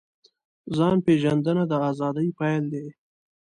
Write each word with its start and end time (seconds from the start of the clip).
ځان 0.75 0.95
پېژندنه 1.05 1.63
د 1.67 1.73
ازادۍ 1.89 2.29
پیل 2.39 2.63
دی. 2.73 2.85